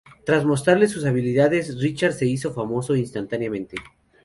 Tras 0.25 0.45
mostrarle 0.45 0.87
sus 0.87 1.05
habilidades 1.05 1.79
Richard 1.79 2.13
se 2.13 2.25
hizo 2.25 2.51
famoso 2.51 2.95
instantáneamente. 2.95 3.77